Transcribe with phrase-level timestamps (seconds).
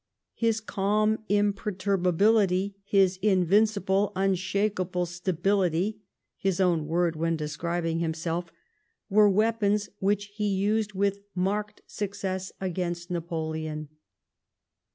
[0.33, 6.01] His calm imperturbability, his invincible, unshakablCy" stability"
[6.37, 8.51] (his own word when describing himself),
[9.11, 13.89] were weapons which he used with marked success against Napoleon.